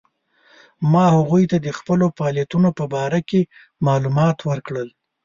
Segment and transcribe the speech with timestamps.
[0.91, 3.41] ما هغوی ته د خپلو فعالیتونو په باره کې
[3.87, 4.87] معلومات ورکړل.